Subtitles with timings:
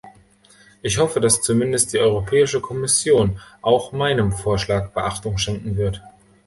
[0.81, 6.01] Ich hoffe, dass zumindest die Europäische Kommission auch meinem Vorschlag Beachtung schenken wird.